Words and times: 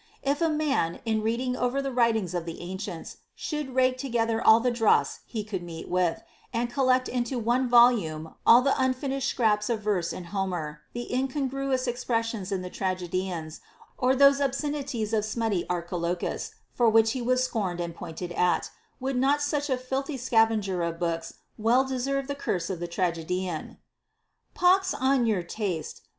If 0.23 0.41
a 0.41 0.49
man, 0.49 0.99
in 1.05 1.21
reading 1.21 1.55
over 1.55 1.79
the 1.79 1.91
writings 1.91 2.33
of 2.33 2.45
the 2.47 2.59
ancients, 2.59 3.17
should 3.35 3.75
rake 3.75 3.99
together 3.99 4.41
all 4.41 4.59
the 4.59 4.71
dross 4.71 5.19
he 5.27 5.43
could 5.43 5.61
meet 5.61 5.87
with, 5.87 6.23
and 6.51 6.71
collect 6.73 7.07
into 7.07 7.37
one 7.37 7.69
volume 7.69 8.33
all 8.43 8.63
the 8.63 8.73
unfinished 8.81 9.29
scraps 9.29 9.69
of 9.69 9.81
verse 9.81 10.11
in 10.11 10.23
Homer, 10.33 10.81
the 10.93 11.07
incongru 11.11 11.71
ous 11.71 11.85
expressions 11.85 12.51
in 12.51 12.63
the 12.63 12.69
tragedians, 12.71 13.61
or 13.95 14.15
those 14.15 14.41
obscenities 14.41 15.13
of 15.13 15.23
smutty 15.23 15.67
Archilochus 15.69 16.55
for 16.73 16.89
which 16.89 17.11
he 17.11 17.21
was 17.21 17.43
scorned 17.43 17.79
and 17.79 17.93
pointed 17.93 18.31
at, 18.31 18.71
would 18.99 19.15
not 19.17 19.39
such 19.39 19.69
a 19.69 19.77
filthy 19.77 20.17
scavenger 20.17 20.81
of 20.81 20.97
books 20.99 21.35
well 21.59 21.83
deserve 21.83 22.25
that 22.25 22.39
curse 22.39 22.71
of 22.71 22.79
the 22.79 22.87
tragedian, 22.87 23.77
Pox 24.55 24.95
on 24.95 25.27
your 25.27 25.43
taste 25.43 26.01